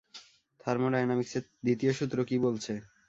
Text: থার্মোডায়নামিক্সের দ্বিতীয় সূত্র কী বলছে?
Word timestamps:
থার্মোডায়নামিক্সের 0.61 1.43
দ্বিতীয় 1.63 1.91
সূত্র 1.93 2.17
কী 2.29 2.35
বলছে? 2.45 2.73